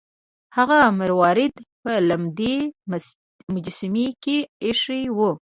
هغه 0.57 0.77
مروارید 0.99 1.55
په 1.81 1.91
لمدې 2.09 2.55
مجسمې 3.55 4.07
کې 4.23 4.37
ایښی 4.65 5.03
و. 5.15 5.19